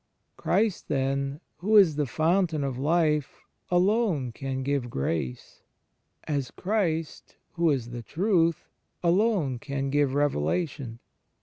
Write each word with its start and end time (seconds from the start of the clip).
Christ, 0.35 0.87
then, 0.87 1.41
who 1.57 1.77
is 1.77 1.95
the 1.95 2.05
Foimtain 2.05 2.63
of 2.63 2.79
Life, 2.79 3.41
alone 3.69 4.31
can 4.31 4.63
give 4.63 4.89
Grace: 4.89 5.61
as 6.23 6.49
Christ, 6.49 7.35
who 7.51 7.69
is 7.69 7.91
the 7.91 8.01
Truth, 8.01 8.67
alone 9.03 9.59
can 9.59 9.91
give 9.91 10.15
Revelation. 10.15 10.97